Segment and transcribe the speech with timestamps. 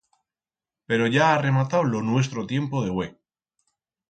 [0.87, 3.07] Pero ya ha rematau lo nuestro tiempo de hue.